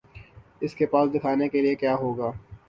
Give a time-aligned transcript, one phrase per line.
[0.61, 2.31] اس کے پاس دکھانے کے لیے کیا ہو گا؟